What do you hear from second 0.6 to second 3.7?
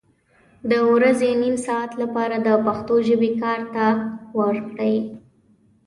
د ورځې نیم ساعت لپاره د پښتو ژبې ته